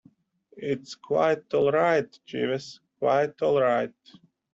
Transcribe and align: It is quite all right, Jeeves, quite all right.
It 0.57 0.81
is 0.81 0.95
quite 0.95 1.53
all 1.53 1.71
right, 1.71 2.09
Jeeves, 2.25 2.79
quite 2.99 3.39
all 3.43 3.61
right. 3.61 3.93